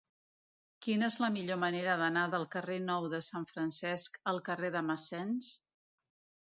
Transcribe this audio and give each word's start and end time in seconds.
Quina 0.85 1.09
és 1.13 1.17
la 1.23 1.29
millor 1.35 1.59
manera 1.65 1.97
d'anar 2.03 2.25
del 2.33 2.47
carrer 2.57 2.81
Nou 2.89 3.07
de 3.15 3.23
Sant 3.31 3.47
Francesc 3.53 4.19
al 4.35 4.43
carrer 4.51 4.75
de 4.79 4.87
Massens? 4.93 5.55